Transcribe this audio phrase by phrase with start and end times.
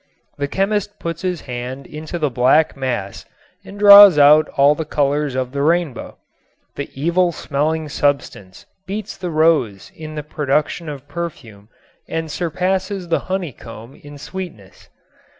[0.39, 3.23] The chemist puts his hand into the black mass
[3.63, 6.17] and draws out all the colors of the rainbow.
[6.73, 11.69] This evil smelling substance beats the rose in the production of perfume
[12.07, 14.89] and surpasses the honey comb in sweetness.